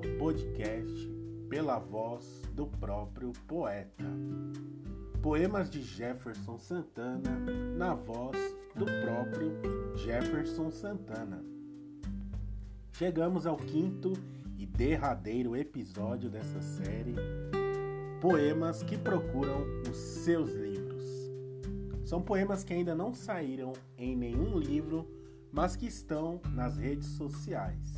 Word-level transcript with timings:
ao 0.00 0.18
podcast 0.18 1.12
Pela 1.50 1.78
Voz 1.78 2.40
do 2.54 2.66
próprio 2.66 3.34
poeta. 3.46 4.04
Poemas 5.20 5.68
de 5.68 5.82
Jefferson 5.82 6.56
Santana 6.58 7.38
na 7.76 7.92
voz 7.92 8.34
do 8.74 8.86
próprio 8.86 9.52
Jefferson 9.96 10.70
Santana. 10.70 11.44
Chegamos 12.92 13.46
ao 13.46 13.58
quinto 13.58 14.14
e 14.56 14.64
derradeiro 14.64 15.54
episódio 15.54 16.30
dessa 16.30 16.62
série, 16.62 17.14
Poemas 18.22 18.82
que 18.82 18.96
procuram 18.96 19.66
os 19.90 19.98
seus 19.98 20.50
livros. 20.54 21.04
São 22.06 22.22
poemas 22.22 22.64
que 22.64 22.72
ainda 22.72 22.94
não 22.94 23.12
saíram 23.12 23.74
em 23.98 24.16
nenhum 24.16 24.58
livro, 24.58 25.06
mas 25.52 25.76
que 25.76 25.86
estão 25.86 26.40
nas 26.54 26.78
redes 26.78 27.08
sociais 27.08 27.96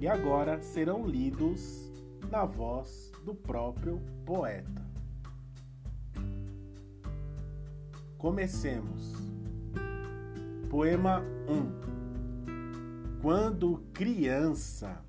e 0.00 0.08
agora 0.08 0.62
serão 0.62 1.06
lidos 1.06 1.92
na 2.30 2.46
voz 2.46 3.12
do 3.22 3.34
próprio 3.34 4.00
poeta. 4.24 4.88
Comecemos. 8.16 9.12
Poema 10.70 11.22
1 11.46 13.20
Quando 13.20 13.82
criança, 13.92 15.04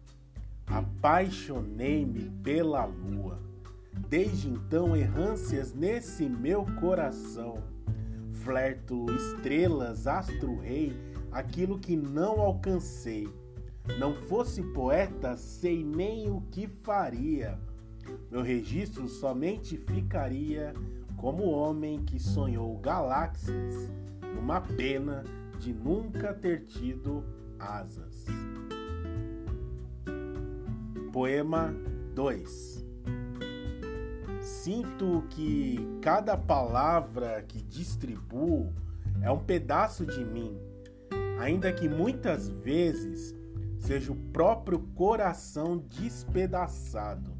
apaixonei-me 0.68 2.30
pela 2.44 2.84
lua. 2.84 3.40
Desde 4.10 4.50
então, 4.50 4.96
errâncias 4.96 5.74
nesse 5.74 6.28
meu 6.28 6.66
coração. 6.82 7.64
Flerto 8.44 9.06
estrelas, 9.16 10.06
astro-rei, 10.06 10.94
aquilo 11.32 11.80
que 11.80 11.96
não 11.96 12.42
alcancei 12.42 13.30
não 13.98 14.16
fosse 14.16 14.62
poeta, 14.62 15.36
sei 15.36 15.84
nem 15.84 16.30
o 16.30 16.42
que 16.52 16.68
faria. 16.68 17.60
Meu 18.30 18.42
registro 18.42 19.08
somente 19.08 19.78
ficaria 19.78 20.74
como 21.18 21.50
homem 21.50 22.04
que 22.04 22.20
sonhou 22.20 22.78
galáxias 22.78 23.90
numa 24.36 24.62
pena 24.62 25.24
de 25.60 25.74
nunca 25.74 26.34
ter 26.34 26.66
tido 26.66 27.24
asas. 27.60 28.26
Poema 31.12 31.74
2 32.16 32.92
Sinto 34.42 35.24
que 35.30 35.80
cada 36.02 36.36
palavra 36.36 37.44
que 37.48 37.62
distribuo 37.62 38.74
é 39.22 39.30
um 39.30 39.40
pedaço 39.40 40.06
de 40.06 40.24
mim, 40.26 40.58
ainda 41.40 41.72
que 41.72 41.88
muitas 41.88 42.50
vezes 42.50 43.36
seja 43.82 44.12
o 44.12 44.16
próprio 44.16 44.80
coração 44.96 45.78
despedaçado. 45.78 47.36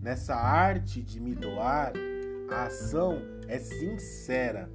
Nessa 0.00 0.34
arte 0.34 1.02
de 1.02 1.20
me 1.20 1.34
doar, 1.34 1.92
a 2.50 2.66
ação 2.66 3.20
é 3.48 3.58
sincera 3.58 4.70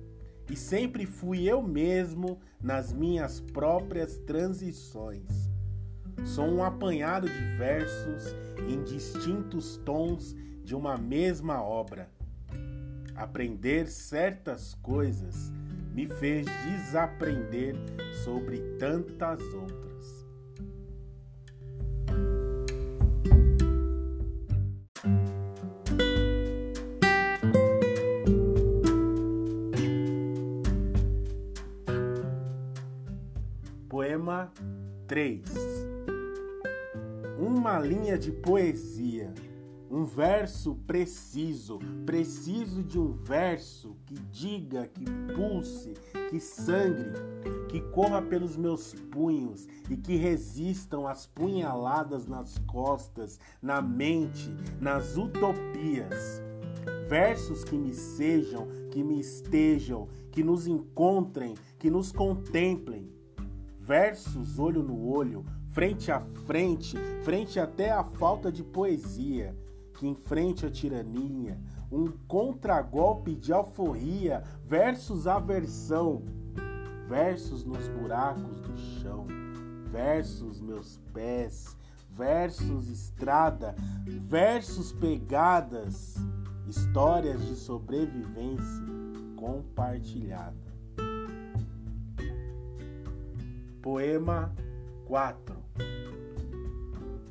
e 0.49 0.55
sempre 0.55 1.05
fui 1.05 1.49
eu 1.49 1.63
mesmo 1.63 2.39
nas 2.61 2.91
minhas 2.91 3.39
próprias 3.39 4.17
transições. 4.19 5.49
Sou 6.25 6.45
um 6.45 6.63
apanhado 6.63 7.27
de 7.27 7.57
versos 7.57 8.35
em 8.69 8.83
distintos 8.83 9.77
tons 9.77 10.35
de 10.63 10.75
uma 10.75 10.97
mesma 10.97 11.63
obra. 11.63 12.09
Aprender 13.15 13.87
certas 13.87 14.73
coisas 14.75 15.51
me 15.93 16.07
fez 16.07 16.45
desaprender 16.65 17.75
sobre 18.23 18.59
tantas 18.77 19.41
outras. 19.53 19.92
3 35.13 35.43
Uma 37.37 37.77
linha 37.77 38.17
de 38.17 38.31
poesia, 38.31 39.31
um 39.87 40.05
verso 40.05 40.73
preciso, 40.87 41.77
preciso 42.03 42.81
de 42.81 42.97
um 42.97 43.11
verso 43.11 43.95
que 44.07 44.15
diga, 44.31 44.87
que 44.87 45.05
pulse, 45.35 45.93
que 46.31 46.39
sangre, 46.39 47.11
que 47.69 47.79
corra 47.91 48.23
pelos 48.23 48.57
meus 48.57 48.95
punhos 49.11 49.67
e 49.87 49.95
que 49.95 50.15
resistam 50.15 51.05
às 51.05 51.27
punhaladas 51.27 52.25
nas 52.25 52.57
costas, 52.65 53.39
na 53.61 53.83
mente, 53.83 54.51
nas 54.81 55.15
utopias. 55.15 56.41
Versos 57.07 57.63
que 57.63 57.77
me 57.77 57.93
sejam, 57.93 58.67
que 58.89 59.03
me 59.03 59.19
estejam, 59.19 60.07
que 60.31 60.43
nos 60.43 60.65
encontrem, 60.65 61.53
que 61.77 61.91
nos 61.91 62.11
contemplem 62.11 63.02
versos 63.83 64.59
olho 64.59 64.81
no 64.81 65.07
olho, 65.07 65.45
frente 65.71 66.11
a 66.11 66.21
frente, 66.45 66.97
frente 67.23 67.59
até 67.59 67.91
à 67.91 68.03
falta 68.03 68.49
de 68.51 68.63
poesia, 68.63 69.55
que 69.93 70.07
enfrente 70.07 70.65
a 70.65 70.71
tirania, 70.71 71.59
um 71.91 72.09
contragolpe 72.27 73.35
de 73.35 73.51
alforria, 73.51 74.41
versos 74.65 75.27
aversão, 75.27 76.23
versos 77.09 77.65
nos 77.65 77.87
buracos 77.89 78.61
do 78.61 78.77
chão, 78.77 79.27
versos 79.91 80.61
meus 80.61 80.97
pés, 81.13 81.77
versos 82.09 82.89
estrada, 82.89 83.75
versos 84.21 84.93
pegadas, 84.93 86.15
histórias 86.67 87.45
de 87.45 87.55
sobrevivência 87.55 88.85
compartilhada. 89.35 90.72
Poema 93.83 94.55
4 95.07 95.57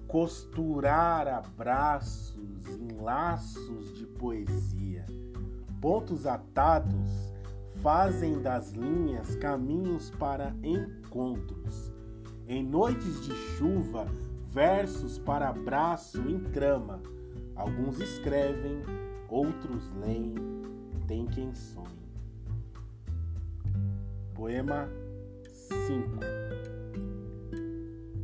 Costurar 0.07 1.27
abraços 1.27 2.69
em 2.79 3.01
laços 3.01 3.97
de 3.97 4.05
poesia. 4.05 5.07
Pontos 5.81 6.27
atados 6.27 7.33
fazem 7.83 8.43
das 8.43 8.71
linhas 8.73 9.35
caminhos 9.37 10.11
para 10.11 10.55
encontros. 10.63 11.91
Em 12.47 12.63
noites 12.63 13.25
de 13.25 13.33
chuva, 13.57 14.05
versos 14.51 15.19
para 15.19 15.49
abraço 15.49 16.21
em 16.29 16.39
trama. 16.39 17.01
Alguns 17.57 17.99
escrevem, 17.99 18.83
outros 19.27 19.91
leem, 19.95 20.35
tem 21.09 21.25
quem 21.29 21.55
sonhe. 21.55 22.13
Poema 24.35 24.87
5 25.87 26.42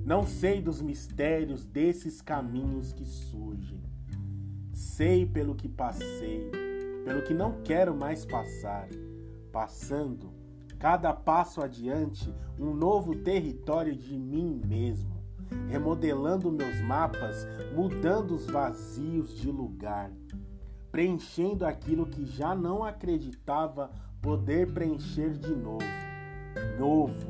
não 0.08 0.26
sei 0.26 0.62
dos 0.62 0.80
mistérios 0.80 1.66
desses 1.66 2.22
caminhos 2.22 2.94
que 2.94 3.04
surgem. 3.04 3.82
Sei 4.72 5.26
pelo 5.26 5.54
que 5.54 5.68
passei, 5.68 6.50
pelo 7.04 7.20
que 7.20 7.34
não 7.34 7.60
quero 7.60 7.94
mais 7.94 8.24
passar. 8.24 8.88
Passando, 9.52 10.32
cada 10.78 11.12
passo 11.12 11.60
adiante, 11.60 12.34
um 12.58 12.72
novo 12.72 13.16
território 13.16 13.94
de 13.94 14.18
mim 14.18 14.58
mesmo. 14.64 15.22
Remodelando 15.68 16.50
meus 16.50 16.80
mapas, 16.80 17.46
mudando 17.76 18.34
os 18.34 18.46
vazios 18.46 19.36
de 19.36 19.50
lugar. 19.50 20.10
Preenchendo 20.90 21.66
aquilo 21.66 22.06
que 22.06 22.24
já 22.24 22.54
não 22.54 22.82
acreditava 22.82 23.90
poder 24.22 24.72
preencher 24.72 25.36
de 25.36 25.54
novo. 25.54 25.84
Novo, 26.78 27.28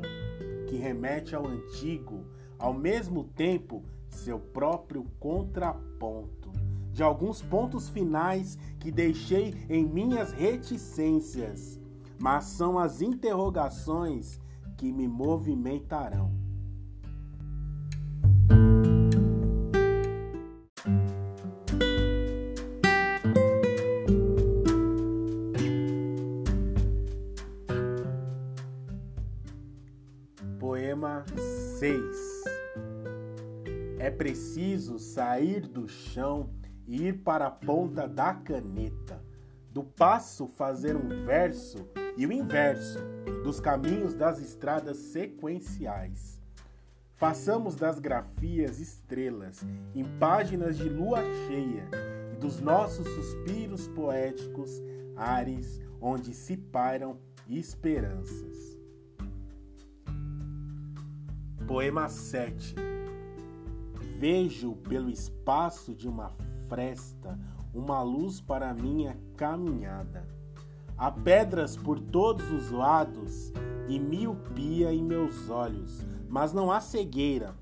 que 0.69 0.77
remete 0.77 1.35
ao 1.35 1.45
antigo 1.45 2.38
ao 2.59 2.73
mesmo 2.73 3.23
tempo 3.23 3.81
seu 4.09 4.37
próprio 4.37 5.05
contraponto, 5.19 6.51
de 6.91 7.01
alguns 7.01 7.41
pontos 7.41 7.87
finais 7.89 8.57
que 8.79 8.91
deixei 8.91 9.55
em 9.69 9.85
minhas 9.85 10.33
reticências, 10.33 11.79
mas 12.19 12.43
são 12.45 12.77
as 12.77 13.01
interrogações 13.01 14.39
que 14.77 14.91
me 14.91 15.07
movimentarão. 15.07 16.38
Preciso 34.59 34.99
sair 34.99 35.61
do 35.61 35.87
chão 35.87 36.49
e 36.85 37.07
ir 37.07 37.23
para 37.23 37.47
a 37.47 37.51
ponta 37.51 38.05
da 38.05 38.33
caneta. 38.33 39.23
Do 39.71 39.85
passo 39.85 40.47
fazer 40.47 40.97
um 40.97 41.25
verso 41.25 41.87
e 42.17 42.25
o 42.25 42.31
inverso 42.33 42.99
dos 43.41 43.61
caminhos 43.61 44.13
das 44.13 44.37
estradas 44.39 44.97
sequenciais. 44.97 46.41
Façamos 47.15 47.75
das 47.75 47.99
grafias 47.99 48.81
estrelas 48.81 49.65
em 49.95 50.03
páginas 50.19 50.77
de 50.77 50.89
lua 50.89 51.21
cheia 51.47 51.87
e 52.33 52.35
dos 52.35 52.59
nossos 52.59 53.07
suspiros 53.07 53.87
poéticos 53.87 54.81
ares 55.15 55.79
onde 56.01 56.33
se 56.33 56.57
pairam 56.57 57.17
esperanças. 57.47 58.77
Poema 61.65 62.09
7 62.09 62.88
Vejo 64.19 64.75
pelo 64.75 65.09
espaço 65.09 65.95
de 65.95 66.05
uma 66.05 66.33
fresta 66.67 67.39
uma 67.73 68.01
luz 68.01 68.41
para 68.41 68.73
minha 68.73 69.17
caminhada. 69.37 70.27
Há 70.97 71.09
pedras 71.09 71.77
por 71.77 71.97
todos 72.01 72.51
os 72.51 72.69
lados 72.69 73.53
e 73.87 73.97
miopia 73.97 74.93
em 74.93 75.01
meus 75.01 75.49
olhos, 75.49 76.05
mas 76.27 76.51
não 76.51 76.69
há 76.69 76.81
cegueira, 76.81 77.55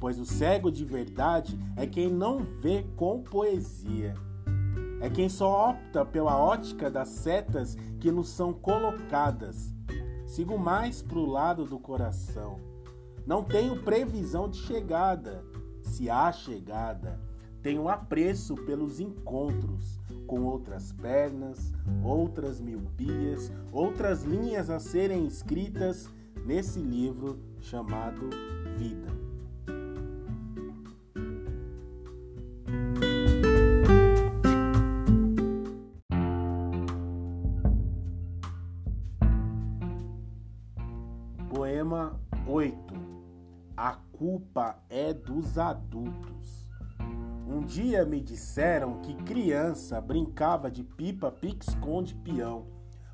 pois 0.00 0.18
o 0.18 0.24
cego 0.24 0.72
de 0.72 0.82
verdade 0.82 1.58
é 1.76 1.86
quem 1.86 2.10
não 2.10 2.38
vê 2.38 2.86
com 2.96 3.22
poesia. 3.22 4.14
É 5.02 5.10
quem 5.10 5.28
só 5.28 5.72
opta 5.72 6.06
pela 6.06 6.38
ótica 6.38 6.90
das 6.90 7.08
setas 7.08 7.76
que 8.00 8.10
nos 8.10 8.30
são 8.30 8.54
colocadas. 8.54 9.74
Sigo 10.24 10.56
mais 10.56 11.02
para 11.02 11.18
o 11.18 11.26
lado 11.26 11.66
do 11.66 11.78
coração. 11.78 12.58
Não 13.26 13.44
tenho 13.44 13.82
previsão 13.82 14.48
de 14.48 14.56
chegada, 14.56 15.44
se 15.88 16.10
há 16.10 16.30
chegada. 16.30 17.18
Tenho 17.62 17.88
apreço 17.88 18.54
pelos 18.54 19.00
encontros 19.00 19.98
com 20.26 20.42
outras 20.44 20.92
pernas, 20.92 21.72
outras 22.04 22.60
miopias, 22.60 23.50
outras 23.72 24.22
linhas 24.22 24.70
a 24.70 24.78
serem 24.78 25.26
escritas 25.26 26.08
nesse 26.44 26.78
livro 26.78 27.38
chamado 27.60 28.30
Vida. 28.76 29.08
Poema 41.50 42.20
8 42.46 43.17
A 43.80 43.92
culpa 44.10 44.76
é 44.90 45.14
dos 45.14 45.56
adultos. 45.56 46.66
Um 47.46 47.60
dia 47.60 48.04
me 48.04 48.20
disseram 48.20 49.00
que 49.02 49.14
criança 49.14 50.00
brincava 50.00 50.68
de 50.68 50.82
pipa, 50.82 51.30
pique-esconde, 51.30 52.12
peão. 52.16 52.66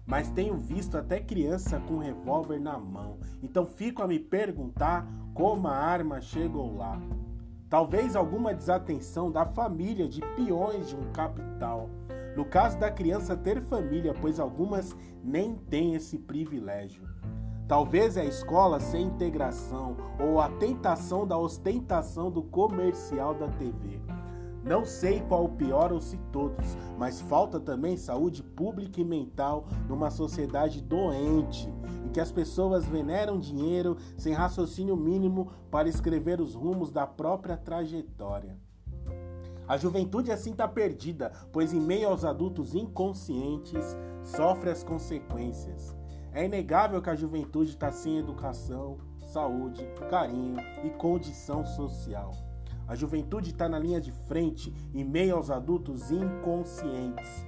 Mas 0.06 0.30
tenho 0.30 0.56
visto 0.56 0.96
até 0.96 1.20
criança 1.20 1.78
com 1.80 1.98
revólver 1.98 2.58
na 2.58 2.78
mão. 2.78 3.18
Então 3.42 3.66
fico 3.66 4.02
a 4.02 4.08
me 4.08 4.18
perguntar 4.18 5.06
como 5.34 5.68
a 5.68 5.76
arma 5.76 6.22
chegou 6.22 6.74
lá. 6.78 6.98
Talvez 7.68 8.16
alguma 8.16 8.54
desatenção 8.54 9.30
da 9.30 9.44
família 9.44 10.08
de 10.08 10.22
peões 10.34 10.88
de 10.88 10.96
um 10.96 11.12
capital. 11.12 11.90
No 12.34 12.46
caso 12.46 12.78
da 12.78 12.90
criança 12.90 13.36
ter 13.36 13.60
família, 13.60 14.14
pois 14.18 14.40
algumas 14.40 14.96
nem 15.22 15.56
têm 15.56 15.94
esse 15.94 16.18
privilégio. 16.18 17.13
Talvez 17.66 18.18
a 18.18 18.24
escola 18.24 18.78
sem 18.78 19.06
integração 19.06 19.96
ou 20.20 20.38
a 20.38 20.50
tentação 20.50 21.26
da 21.26 21.38
ostentação 21.38 22.30
do 22.30 22.42
comercial 22.42 23.34
da 23.34 23.48
TV. 23.48 24.02
Não 24.62 24.84
sei 24.84 25.20
qual 25.20 25.44
o 25.44 25.48
pior 25.56 25.90
ou 25.90 26.00
se 26.00 26.18
todos, 26.30 26.76
mas 26.98 27.22
falta 27.22 27.58
também 27.58 27.96
saúde 27.96 28.42
pública 28.42 29.00
e 29.00 29.04
mental 29.04 29.66
numa 29.88 30.10
sociedade 30.10 30.82
doente, 30.82 31.72
em 32.04 32.08
que 32.10 32.20
as 32.20 32.30
pessoas 32.30 32.84
veneram 32.84 33.38
dinheiro 33.38 33.96
sem 34.16 34.34
raciocínio 34.34 34.96
mínimo 34.96 35.50
para 35.70 35.88
escrever 35.88 36.40
os 36.40 36.54
rumos 36.54 36.90
da 36.90 37.06
própria 37.06 37.56
trajetória. 37.56 38.58
A 39.66 39.78
juventude 39.78 40.30
assim 40.30 40.50
está 40.52 40.68
perdida, 40.68 41.32
pois 41.50 41.72
em 41.72 41.80
meio 41.80 42.08
aos 42.08 42.24
adultos 42.24 42.74
inconscientes 42.74 43.96
sofre 44.22 44.68
as 44.70 44.84
consequências. 44.84 46.03
É 46.34 46.44
inegável 46.44 47.00
que 47.00 47.08
a 47.08 47.14
juventude 47.14 47.70
está 47.70 47.92
sem 47.92 48.18
educação, 48.18 48.98
saúde, 49.32 49.86
carinho 50.10 50.56
e 50.82 50.90
condição 50.90 51.64
social. 51.64 52.32
A 52.88 52.96
juventude 52.96 53.50
está 53.50 53.68
na 53.68 53.78
linha 53.78 54.00
de 54.00 54.10
frente 54.10 54.74
em 54.92 55.04
meio 55.04 55.36
aos 55.36 55.48
adultos 55.48 56.10
inconscientes. 56.10 57.46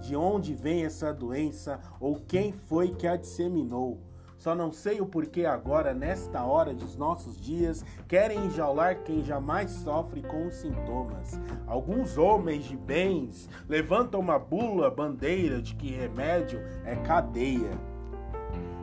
De 0.00 0.14
onde 0.14 0.54
vem 0.54 0.84
essa 0.84 1.12
doença 1.12 1.80
ou 1.98 2.20
quem 2.20 2.52
foi 2.52 2.94
que 2.94 3.08
a 3.08 3.16
disseminou? 3.16 4.00
Só 4.36 4.54
não 4.54 4.70
sei 4.70 5.00
o 5.00 5.06
porquê 5.06 5.44
agora, 5.44 5.92
nesta 5.92 6.44
hora 6.44 6.72
dos 6.72 6.96
nossos 6.96 7.40
dias, 7.40 7.84
querem 8.06 8.46
enjaular 8.46 9.02
quem 9.02 9.24
jamais 9.24 9.72
sofre 9.72 10.22
com 10.22 10.46
os 10.46 10.54
sintomas. 10.54 11.40
Alguns 11.66 12.16
homens 12.16 12.66
de 12.66 12.76
bens 12.76 13.48
levantam 13.68 14.20
uma 14.20 14.38
bula 14.38 14.92
bandeira 14.92 15.60
de 15.60 15.74
que 15.74 15.90
remédio 15.90 16.60
é 16.84 16.94
cadeia. 16.94 17.87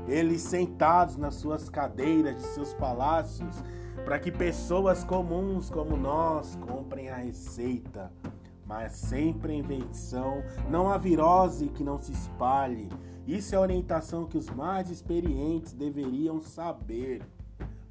Eles 0.07 0.41
sentados 0.41 1.17
nas 1.17 1.35
suas 1.35 1.69
cadeiras 1.69 2.35
de 2.35 2.43
seus 2.43 2.73
palácios 2.73 3.63
para 4.03 4.19
que 4.19 4.31
pessoas 4.31 5.03
comuns 5.03 5.69
como 5.69 5.97
nós 5.97 6.55
comprem 6.57 7.09
a 7.09 7.15
receita, 7.15 8.11
mas 8.65 8.93
sempre 8.93 9.53
a 9.53 9.55
invenção, 9.55 10.43
não 10.69 10.89
a 10.91 10.97
virose 10.97 11.69
que 11.69 11.83
não 11.83 11.97
se 11.97 12.11
espalhe. 12.11 12.89
Isso 13.25 13.55
é 13.55 13.57
a 13.57 13.61
orientação 13.61 14.25
que 14.25 14.37
os 14.37 14.49
mais 14.49 14.89
experientes 14.91 15.73
deveriam 15.73 16.39
saber. 16.39 17.23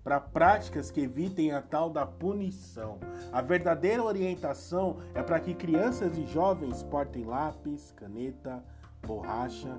Para 0.04 0.20
práticas 0.20 0.90
que 0.90 1.00
evitem 1.00 1.52
a 1.52 1.62
tal 1.62 1.88
da 1.88 2.04
punição. 2.04 2.98
A 3.32 3.40
verdadeira 3.40 4.04
orientação 4.04 4.98
é 5.14 5.22
para 5.22 5.40
que 5.40 5.54
crianças 5.54 6.18
e 6.18 6.26
jovens 6.26 6.82
portem 6.82 7.24
lápis, 7.24 7.90
caneta, 7.96 8.62
borracha, 9.02 9.78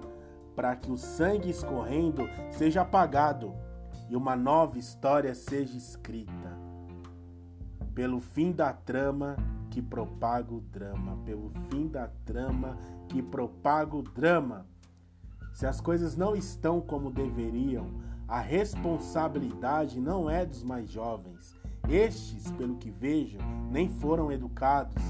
para 0.56 0.76
que 0.76 0.92
o 0.92 0.98
sangue 0.98 1.50
escorrendo 1.50 2.30
seja 2.52 2.82
apagado 2.82 3.54
e 4.10 4.16
uma 4.16 4.36
nova 4.36 4.78
história 4.78 5.34
seja 5.34 5.78
escrita. 5.78 6.56
Pelo 7.94 8.20
fim 8.20 8.52
da 8.52 8.74
trama 8.74 9.36
que 9.70 9.82
propaga 9.82 10.54
o 10.54 10.62
drama, 10.62 11.18
pelo 11.26 11.52
fim 11.70 11.88
da 11.88 12.08
trama 12.26 12.78
que 13.10 13.22
propaga 13.22 13.96
o 13.96 14.02
drama. 14.02 14.66
Se 15.54 15.66
as 15.66 15.80
coisas 15.80 16.16
não 16.16 16.36
estão 16.36 16.82
como 16.82 17.12
deveriam, 17.12 17.88
a 18.28 18.40
responsabilidade 18.40 20.00
não 20.00 20.30
é 20.30 20.46
dos 20.46 20.64
mais 20.64 20.90
jovens. 20.90 21.56
Estes, 21.88 22.52
pelo 22.54 22.76
que 22.78 22.90
vejo, 22.90 23.38
nem 23.70 23.88
foram 23.88 24.32
educados. 24.32 25.02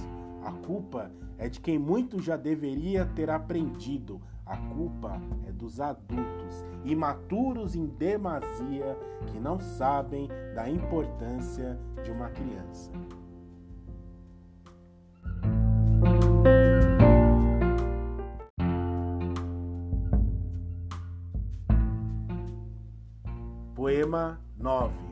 A 0.44 0.52
culpa 0.52 1.12
é 1.38 1.50
de 1.50 1.60
quem 1.60 1.80
muito 1.80 2.22
já 2.22 2.36
deveria 2.36 3.06
ter 3.06 3.30
aprendido 3.30 4.22
a 4.46 4.58
culpa 4.58 5.20
é 5.48 5.52
dos 5.52 5.80
adultos, 5.80 6.64
imaturos 6.84 7.76
em 7.76 7.86
demasia, 7.88 8.98
que 9.28 9.40
não 9.40 9.60
sabem 9.60 10.28
da 10.54 10.70
importância 10.70 11.80
de 12.04 12.12
uma 12.12 12.30
criança. 12.30 12.92
Poema 23.76 24.40
9 24.58 25.05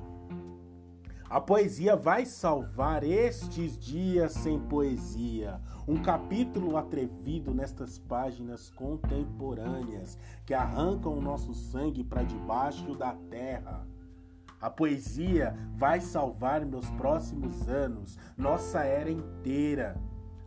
a 1.34 1.42
poesia 1.42 1.96
vai 1.96 2.28
salvar 2.28 3.04
estes 3.04 3.75
dias 3.75 4.34
sem 4.34 4.60
poesia. 4.60 5.60
Um 5.88 6.00
capítulo 6.00 6.78
atrevido 6.78 7.52
nestas 7.52 7.98
páginas 7.98 8.70
contemporâneas 8.70 10.16
que 10.46 10.54
arrancam 10.54 11.18
o 11.18 11.22
nosso 11.22 11.52
sangue 11.56 12.04
para 12.04 12.22
debaixo 12.22 12.96
da 12.96 13.16
terra. 13.32 13.84
A 14.62 14.70
poesia 14.70 15.58
vai 15.75 16.00
salvar 16.02 16.63
meus 16.68 16.88
próximos 16.92 17.68
anos, 17.68 18.16
nossa 18.38 18.84
era 18.84 19.10
inteira. 19.10 20.00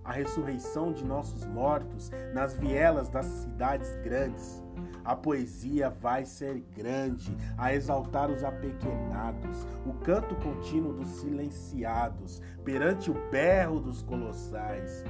A 0.05 0.13
ressurreição 0.13 0.93
de 0.93 1.05
nossos 1.05 1.45
mortos 1.47 2.13
nas 2.33 2.55
vielas 2.55 3.09
das 3.09 3.27
cidades 3.27 3.93
grandes 4.05 4.63
a 5.07 5.15
poesia 5.15 5.89
vai 5.89 6.25
ser 6.25 6.61
grande, 6.75 7.35
a 7.57 7.73
exaltar 7.73 8.29
os 8.29 8.43
apequenados, 8.43 9.65
o 9.87 9.93
canto 9.95 10.35
contínuo 10.37 10.93
dos 10.93 11.09
silenciados, 11.21 12.43
perante 12.65 13.09
o 13.09 13.15
berro 13.31 13.79
dos 13.79 14.03
colossais. 14.03 15.05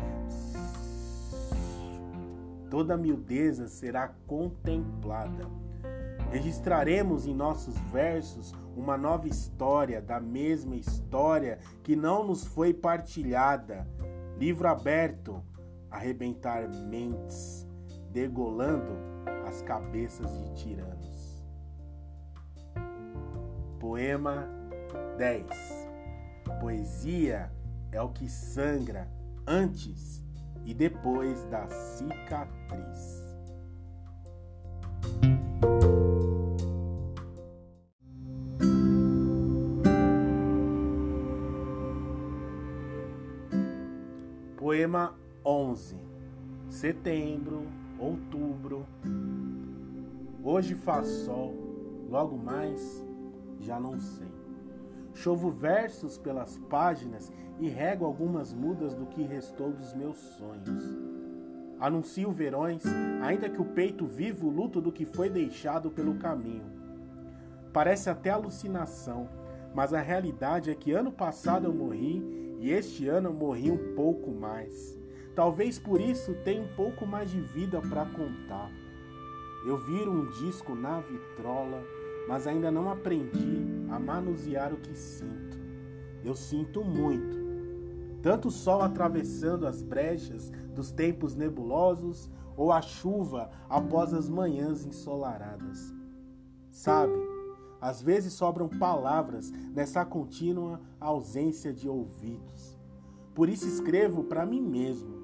Toda 2.68 2.96
miudeza 2.96 3.68
será 3.68 4.08
contemplada. 4.26 5.48
Registraremos 6.30 7.26
em 7.26 7.34
nossos 7.34 7.74
versos 7.90 8.52
uma 8.76 8.98
nova 8.98 9.28
história 9.28 10.02
da 10.02 10.20
mesma 10.20 10.76
história 10.76 11.58
que 11.82 11.96
não 11.96 12.26
nos 12.26 12.44
foi 12.44 12.74
partilhada. 12.74 13.88
Livro 14.36 14.68
aberto, 14.68 15.42
arrebentar 15.90 16.68
mentes, 16.68 17.66
degolando 18.10 19.15
as 19.46 19.62
cabeças 19.62 20.30
de 20.38 20.54
tiranos. 20.54 21.44
Poema 23.78 24.48
10. 25.16 25.46
Poesia 26.60 27.50
é 27.92 28.00
o 28.00 28.08
que 28.08 28.28
sangra 28.28 29.08
antes 29.46 30.24
e 30.64 30.74
depois 30.74 31.44
da 31.44 31.68
cicatriz. 31.68 33.24
Poema 44.56 45.14
11. 45.44 45.96
Setembro, 46.68 47.62
outubro. 47.98 48.84
Hoje 50.48 50.76
faz 50.76 51.08
sol, 51.08 51.52
logo 52.08 52.38
mais 52.38 53.04
já 53.58 53.80
não 53.80 53.98
sei. 53.98 54.32
Chovo 55.12 55.50
versos 55.50 56.18
pelas 56.18 56.56
páginas 56.70 57.32
e 57.58 57.68
rego 57.68 58.04
algumas 58.04 58.54
mudas 58.54 58.94
do 58.94 59.06
que 59.06 59.24
restou 59.24 59.72
dos 59.72 59.92
meus 59.92 60.16
sonhos. 60.16 60.84
Anuncio 61.80 62.30
verões, 62.30 62.84
ainda 63.22 63.50
que 63.50 63.60
o 63.60 63.64
peito 63.64 64.06
vivo 64.06 64.46
o 64.46 64.50
luto 64.50 64.80
do 64.80 64.92
que 64.92 65.04
foi 65.04 65.28
deixado 65.28 65.90
pelo 65.90 66.14
caminho. 66.14 66.70
Parece 67.72 68.08
até 68.08 68.30
alucinação, 68.30 69.28
mas 69.74 69.92
a 69.92 70.00
realidade 70.00 70.70
é 70.70 70.76
que 70.76 70.92
ano 70.92 71.10
passado 71.10 71.66
eu 71.66 71.74
morri 71.74 72.22
e 72.60 72.70
este 72.70 73.08
ano 73.08 73.30
eu 73.30 73.34
morri 73.34 73.68
um 73.68 73.96
pouco 73.96 74.30
mais. 74.30 74.96
Talvez 75.34 75.76
por 75.76 76.00
isso 76.00 76.34
tenha 76.44 76.62
um 76.62 76.72
pouco 76.76 77.04
mais 77.04 77.32
de 77.32 77.40
vida 77.40 77.80
para 77.80 78.06
contar. 78.06 78.85
Eu 79.66 79.76
viro 79.76 80.12
um 80.12 80.26
disco 80.30 80.74
na 80.74 81.00
vitrola 81.00 81.82
mas 82.26 82.46
ainda 82.46 82.70
não 82.70 82.90
aprendi 82.90 83.64
a 83.88 83.98
manusear 83.98 84.72
o 84.72 84.78
que 84.78 84.94
sinto. 84.94 85.58
Eu 86.24 86.34
sinto 86.34 86.84
muito. 86.84 87.46
Tanto 88.20 88.48
o 88.48 88.50
sol 88.50 88.82
atravessando 88.82 89.66
as 89.66 89.80
brechas 89.80 90.50
dos 90.74 90.90
tempos 90.90 91.36
nebulosos 91.36 92.28
ou 92.56 92.72
a 92.72 92.82
chuva 92.82 93.50
após 93.68 94.12
as 94.12 94.28
manhãs 94.28 94.84
ensolaradas. 94.84 95.94
Sabe, 96.70 97.16
às 97.80 98.02
vezes 98.02 98.32
sobram 98.32 98.68
palavras 98.68 99.52
nessa 99.72 100.04
contínua 100.04 100.80
ausência 100.98 101.72
de 101.72 101.88
ouvidos. 101.88 102.76
Por 103.34 103.48
isso 103.48 103.68
escrevo 103.68 104.24
para 104.24 104.44
mim 104.44 104.60
mesmo. 104.60 105.15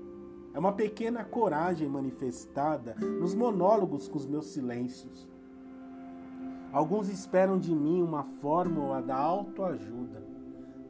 É 0.55 0.59
uma 0.59 0.73
pequena 0.73 1.25
coragem 1.25 1.89
manifestada 1.89 2.95
nos 2.95 3.35
monólogos 3.35 4.09
com 4.09 4.19
os 4.19 4.27
meus 4.27 4.47
silêncios 4.47 5.33
Alguns 6.73 7.11
esperam 7.11 7.59
de 7.59 7.75
mim 7.75 8.03
uma 8.03 8.25
fórmula 8.25 9.03
da 9.03 9.15
autoajuda, 9.15 10.23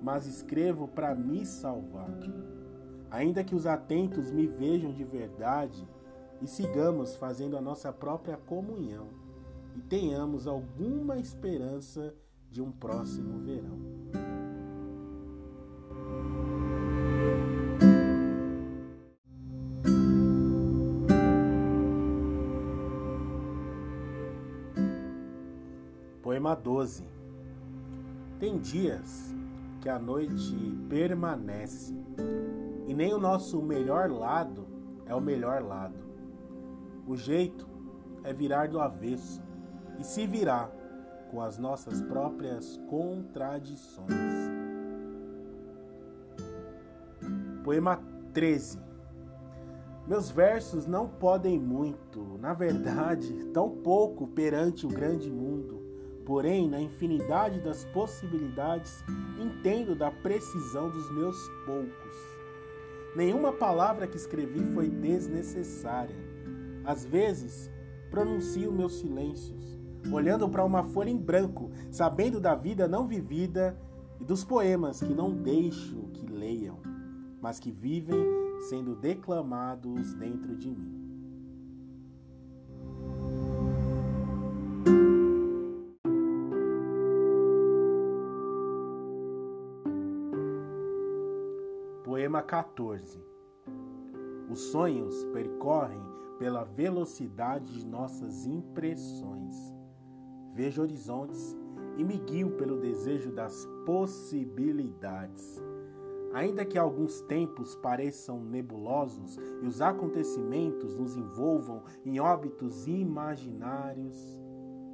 mas 0.00 0.26
escrevo 0.26 0.86
para 0.86 1.12
me 1.12 1.44
salvar. 1.44 2.16
Ainda 3.10 3.42
que 3.42 3.54
os 3.54 3.66
atentos 3.66 4.30
me 4.30 4.46
vejam 4.46 4.92
de 4.92 5.02
verdade 5.02 5.84
e 6.40 6.46
sigamos 6.46 7.16
fazendo 7.16 7.56
a 7.56 7.60
nossa 7.60 7.92
própria 7.92 8.36
comunhão 8.36 9.08
e 9.74 9.80
tenhamos 9.80 10.46
alguma 10.46 11.18
esperança 11.18 12.14
de 12.48 12.62
um 12.62 12.70
próximo 12.70 13.40
verão. 13.40 13.81
Poema 26.52 26.56
12 26.56 27.04
Tem 28.38 28.58
dias 28.58 29.34
que 29.80 29.88
a 29.88 29.98
noite 29.98 30.54
permanece 30.88 31.94
e 32.86 32.94
nem 32.94 33.14
o 33.14 33.18
nosso 33.18 33.62
melhor 33.62 34.10
lado 34.10 34.66
é 35.06 35.14
o 35.14 35.20
melhor 35.20 35.62
lado. 35.62 35.98
O 37.06 37.16
jeito 37.16 37.66
é 38.22 38.32
virar 38.32 38.68
do 38.68 38.80
avesso 38.80 39.42
e 39.98 40.04
se 40.04 40.26
virar 40.26 40.70
com 41.30 41.40
as 41.40 41.58
nossas 41.58 42.02
próprias 42.02 42.78
contradições. 42.88 44.12
Poema 47.64 48.00
13 48.32 48.78
Meus 50.06 50.30
versos 50.30 50.86
não 50.86 51.08
podem 51.08 51.58
muito, 51.58 52.36
na 52.38 52.52
verdade, 52.52 53.32
tão 53.54 53.70
pouco 53.70 54.26
perante 54.26 54.84
o 54.84 54.88
grande 54.88 55.30
mundo 55.30 55.81
Porém, 56.24 56.68
na 56.68 56.80
infinidade 56.80 57.60
das 57.60 57.84
possibilidades, 57.86 59.04
entendo 59.40 59.94
da 59.94 60.10
precisão 60.10 60.90
dos 60.90 61.10
meus 61.12 61.36
poucos. 61.66 62.14
Nenhuma 63.16 63.52
palavra 63.52 64.06
que 64.06 64.16
escrevi 64.16 64.64
foi 64.72 64.88
desnecessária. 64.88 66.16
Às 66.84 67.04
vezes, 67.04 67.70
pronuncio 68.10 68.72
meus 68.72 69.00
silêncios, 69.00 69.78
olhando 70.12 70.48
para 70.48 70.64
uma 70.64 70.84
folha 70.84 71.10
em 71.10 71.18
branco, 71.18 71.70
sabendo 71.90 72.40
da 72.40 72.54
vida 72.54 72.86
não 72.86 73.06
vivida 73.06 73.78
e 74.20 74.24
dos 74.24 74.44
poemas 74.44 75.00
que 75.00 75.12
não 75.12 75.32
deixo 75.32 76.08
que 76.14 76.26
leiam, 76.26 76.78
mas 77.40 77.58
que 77.58 77.70
vivem 77.70 78.24
sendo 78.68 78.94
declamados 78.94 80.14
dentro 80.14 80.56
de 80.56 80.70
mim. 80.70 81.01
Poema 92.32 92.46
14 92.46 93.22
Os 94.48 94.58
sonhos 94.58 95.22
percorrem 95.34 96.00
pela 96.38 96.64
velocidade 96.64 97.70
de 97.74 97.84
nossas 97.84 98.46
impressões. 98.46 99.54
Vejo 100.54 100.80
horizontes 100.80 101.54
e 101.98 102.02
me 102.02 102.16
guio 102.16 102.52
pelo 102.52 102.80
desejo 102.80 103.30
das 103.32 103.68
possibilidades. 103.84 105.62
Ainda 106.32 106.64
que 106.64 106.78
alguns 106.78 107.20
tempos 107.20 107.76
pareçam 107.76 108.42
nebulosos 108.42 109.36
e 109.62 109.66
os 109.66 109.82
acontecimentos 109.82 110.96
nos 110.96 111.14
envolvam 111.14 111.82
em 112.02 112.18
óbitos 112.18 112.86
imaginários, 112.86 114.16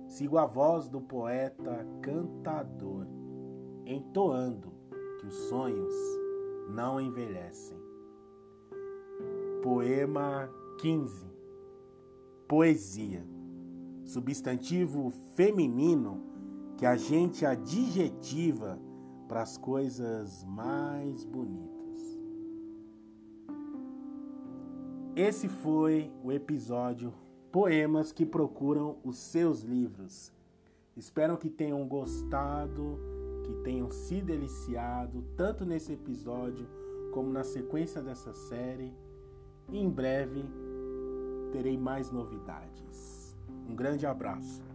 sigo 0.08 0.38
a 0.38 0.44
voz 0.44 0.88
do 0.88 1.00
poeta 1.00 1.86
cantador, 2.02 3.06
entoando 3.86 4.72
que 5.20 5.26
os 5.28 5.34
sonhos 5.48 5.94
não 6.68 7.00
envelhecem. 7.00 7.78
Poema 9.62 10.48
15 10.78 11.26
Poesia 12.46 13.22
substantivo 14.04 15.10
feminino 15.34 16.22
que 16.78 16.86
a 16.86 16.96
gente 16.96 17.44
adjetiva 17.44 18.80
para 19.28 19.42
as 19.42 19.58
coisas 19.58 20.44
mais 20.44 21.24
bonitas. 21.24 21.78
Esse 25.14 25.48
foi 25.48 26.10
o 26.22 26.32
episódio 26.32 27.12
Poemas 27.52 28.12
que 28.12 28.24
procuram 28.24 28.96
os 29.04 29.18
seus 29.18 29.62
livros. 29.62 30.32
Espero 30.96 31.36
que 31.36 31.50
tenham 31.50 31.86
gostado 31.86 32.98
que 33.48 33.54
tenham 33.62 33.90
se 33.90 34.20
deliciado 34.20 35.24
tanto 35.34 35.64
nesse 35.64 35.94
episódio 35.94 36.68
como 37.14 37.32
na 37.32 37.42
sequência 37.42 38.02
dessa 38.02 38.34
série. 38.34 38.92
Em 39.72 39.88
breve 39.88 40.44
terei 41.50 41.78
mais 41.78 42.10
novidades. 42.10 43.34
Um 43.66 43.74
grande 43.74 44.04
abraço. 44.04 44.67